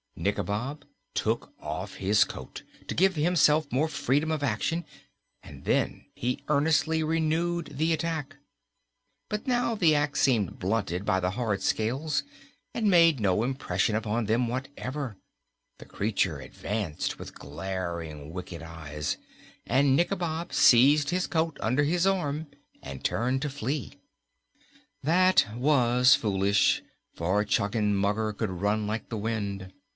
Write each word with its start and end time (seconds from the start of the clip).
Nikobob 0.17 0.85
took 1.15 1.51
off 1.59 1.95
his 1.95 2.23
coat, 2.25 2.61
to 2.87 2.93
give 2.95 3.15
himself 3.15 3.71
more 3.71 3.87
freedom 3.87 4.29
of 4.31 4.43
action, 4.43 4.85
and 5.43 5.63
then 5.65 6.05
he 6.15 6.43
earnestly 6.47 7.01
renewed 7.03 7.77
the 7.77 7.93
attack. 7.93 8.37
But 9.29 9.47
now 9.47 9.73
the 9.73 9.95
ax 9.95 10.21
seemed 10.21 10.59
blunted 10.59 11.05
by 11.05 11.19
the 11.19 11.31
hard 11.31 11.61
scales 11.63 12.23
and 12.73 12.89
made 12.89 13.19
no 13.19 13.41
impression 13.43 13.95
upon 13.95 14.25
them 14.25 14.47
whatever. 14.47 15.17
The 15.79 15.85
creature 15.85 16.39
advanced 16.39 17.17
with 17.17 17.33
glaring, 17.35 18.31
wicked 18.31 18.61
eyes, 18.61 19.17
and 19.65 19.95
Nikobob 19.95 20.51
seized 20.53 21.09
his 21.09 21.25
coat 21.25 21.57
under 21.61 21.83
his 21.83 22.05
arm 22.05 22.47
and 22.83 23.03
turned 23.03 23.41
to 23.43 23.49
flee. 23.49 23.93
That 25.03 25.47
was 25.55 26.13
foolish, 26.15 26.83
for 27.15 27.43
Choggenmugger 27.43 28.33
could 28.37 28.49
run 28.61 28.85
like 28.85 29.09
the 29.09 29.17
wind. 29.17 29.71